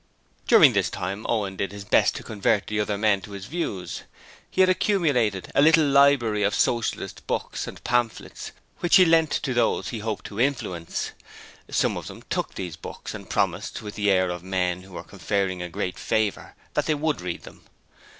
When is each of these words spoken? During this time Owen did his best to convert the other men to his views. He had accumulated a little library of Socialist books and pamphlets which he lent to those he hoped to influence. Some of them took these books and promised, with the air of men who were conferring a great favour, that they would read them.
During 0.47 0.73
this 0.73 0.89
time 0.89 1.27
Owen 1.29 1.55
did 1.57 1.71
his 1.71 1.85
best 1.85 2.15
to 2.15 2.23
convert 2.23 2.65
the 2.65 2.79
other 2.79 2.97
men 2.97 3.21
to 3.21 3.33
his 3.33 3.45
views. 3.45 4.01
He 4.49 4.61
had 4.61 4.67
accumulated 4.71 5.51
a 5.53 5.61
little 5.61 5.85
library 5.85 6.41
of 6.41 6.55
Socialist 6.55 7.27
books 7.27 7.67
and 7.67 7.83
pamphlets 7.83 8.51
which 8.79 8.95
he 8.95 9.05
lent 9.05 9.29
to 9.29 9.53
those 9.53 9.89
he 9.89 9.99
hoped 9.99 10.25
to 10.25 10.39
influence. 10.39 11.11
Some 11.69 11.97
of 11.97 12.07
them 12.07 12.23
took 12.31 12.55
these 12.55 12.77
books 12.77 13.13
and 13.13 13.29
promised, 13.29 13.83
with 13.83 13.93
the 13.93 14.09
air 14.09 14.31
of 14.31 14.41
men 14.41 14.81
who 14.81 14.93
were 14.93 15.03
conferring 15.03 15.61
a 15.61 15.69
great 15.69 15.99
favour, 15.99 16.55
that 16.73 16.87
they 16.87 16.95
would 16.95 17.21
read 17.21 17.43
them. 17.43 17.61